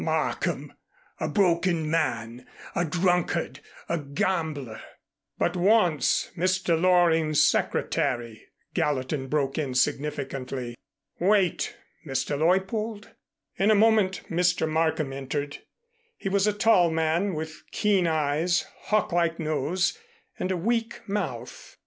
[0.03, 0.73] "Markham,
[1.19, 4.81] a broken man, a drunkard, a gambler"
[5.37, 6.69] "But once Mr.
[6.75, 10.75] Loring's secretary," Gallatin broke in significantly.
[11.19, 12.35] "Wait, Mr.
[12.35, 13.09] Leuppold."
[13.57, 14.67] In a moment Mr.
[14.67, 15.59] Markham entered.
[16.17, 19.99] He was a tall man, with keen eyes, hawklike nose
[20.39, 21.77] and a weak mouth.